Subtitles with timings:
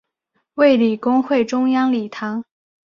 [0.55, 2.43] 卫理公会中央礼堂。